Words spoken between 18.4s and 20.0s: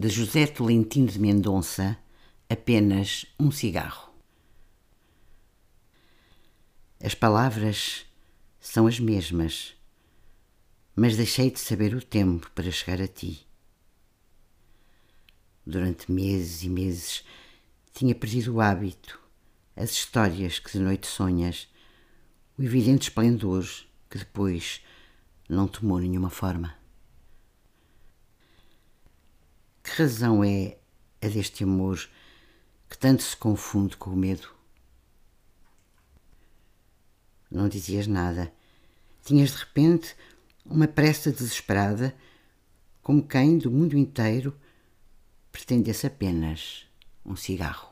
o hábito, as